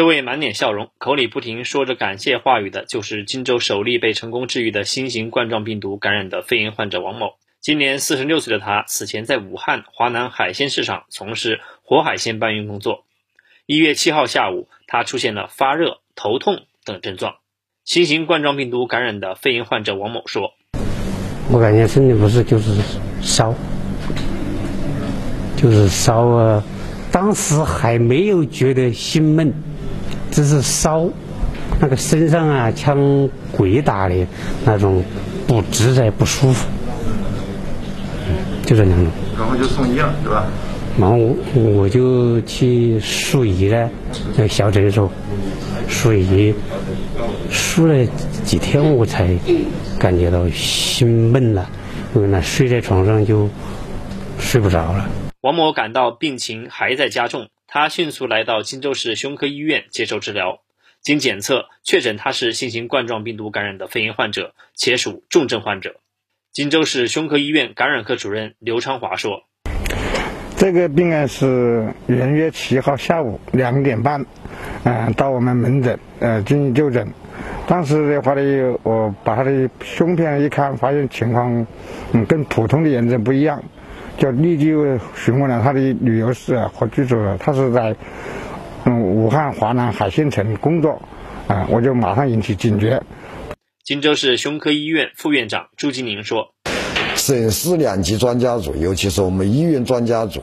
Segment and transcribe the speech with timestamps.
[0.00, 7.34] 这位满脸笑容、口里不停说着感谢话语的，就是荆州首例被成功治愈的新型冠状病毒感染的肺炎患者王某。
[7.60, 13.04] 今年四十六岁的他，此前在武汉华南海鲜市场从事活海鲜搬运工作。
[13.66, 17.34] 一月七号下午，他出现了发热、头痛等症状。
[17.84, 20.54] 新型冠状病毒感染的肺炎患者王某说
[21.52, 22.74] ：“我感觉身体不适，就是
[23.20, 23.54] 烧，
[25.58, 26.64] 就是烧啊，
[27.12, 29.52] 当时还没有觉得心闷。”
[30.40, 31.06] 只是烧，
[31.80, 32.96] 那个身上啊像
[33.52, 34.14] 鬼打的
[34.64, 35.04] 那种
[35.46, 36.66] 不自在不舒服，
[38.64, 39.12] 就这两种。
[39.36, 40.46] 然后就送医了，对吧？
[40.98, 43.90] 然后我我就去输液了，
[44.34, 45.10] 在小诊所
[45.88, 46.54] 输液，
[47.50, 48.06] 输了
[48.42, 49.36] 几天我才
[49.98, 51.68] 感觉到心闷了，
[52.14, 53.46] 因为那睡在床上就
[54.38, 55.06] 睡不着了。
[55.42, 57.48] 王某感到病情还在加重。
[57.72, 60.60] 他迅速来到荆州市胸科医院接受治疗，
[61.00, 65.94] 经检测确诊他是新型冠状病毒感染的肺炎患者，且属重症患者。
[66.50, 69.44] 荆州市胸科医院感染科主任刘昌华说
[70.58, 74.26] ：“这个病人是元月七号下午两点半，
[74.82, 77.06] 嗯，到我们门诊呃进行就诊。
[77.68, 81.64] 当时的话呢，我把他的胸片一看，发现情况
[82.12, 83.62] 嗯跟普通的炎症不一样。”
[84.20, 84.66] 就立即
[85.16, 87.96] 询问了他的旅游史和居住，他是在
[88.84, 91.00] 嗯武汉华南海鲜城工作，
[91.46, 93.02] 啊，我就马上引起警觉。
[93.82, 96.52] 荆州市胸科医院副院长朱金宁说
[97.16, 100.42] ：“省市两级专家组，尤其是我们医院专家组，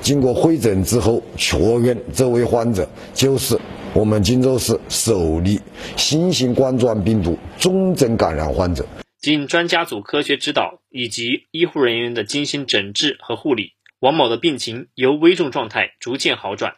[0.00, 3.60] 经过会诊之后，确认这位患者就是
[3.92, 5.60] 我们荆州市首例
[5.96, 8.86] 新型冠状病毒重症感染患者。”
[9.20, 16.74] 经专家组科学指导以及医护人员的精心诊治和护理，王某的病情由危重状态逐渐好转。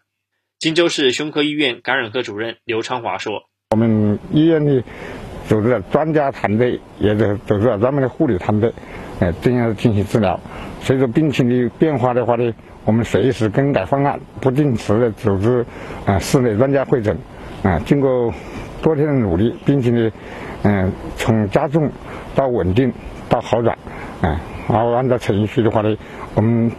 [0.58, 4.83] 荆州市胸科医院感染科主任刘昌华说：“我们医院的
[5.46, 8.72] 组织了专家团队，也是组织了专门的护理团队，
[9.20, 10.40] 呃，这样进行治疗。
[10.80, 12.55] 随着病情的变化的话呢，
[12.86, 15.67] 我们随时更改方案，不定时的组织
[16.06, 17.18] 啊室内专家会诊。
[17.62, 18.33] 啊，经过
[18.80, 20.11] 多天的努力，病情的
[20.65, 21.91] 嗯从加重。”
[22.33, 22.93] 到稳定，
[23.29, 23.77] 到好转，
[24.23, 24.39] 嗯，
[24.69, 25.97] 然后按照程序的话呢，
[26.37, 26.71] 我们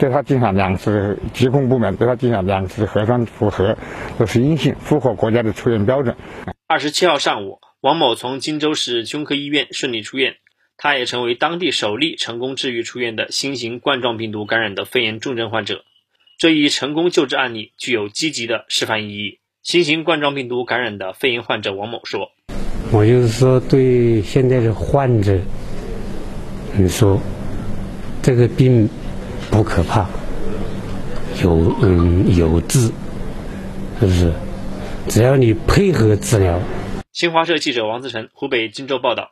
[0.00, 3.78] 对他进行两次疾控部门对他进行两次核酸复核，
[4.18, 6.16] 都是阴性，符合国家的出院标准。
[6.66, 10.34] 二十七号上午，王某从荆州市胸科医院顺利出院，
[10.76, 15.84] 他也成为当地首例成功治愈出院的新型冠状病毒感染的肺炎重症患者。
[16.36, 19.38] 这一成功救治案例具有积极的示范意义。
[19.62, 22.32] 新型冠状病毒感染的肺炎患者王某说。
[22.94, 25.36] 我就是说，对现在的患者，
[26.76, 27.20] 你说
[28.22, 28.88] 这个病
[29.50, 30.06] 不可怕，
[31.42, 32.92] 有嗯有治，
[33.98, 34.32] 是不是？
[35.08, 36.56] 只要你配合治疗。
[37.12, 39.30] 新华社记者王自成，湖北荆州报道。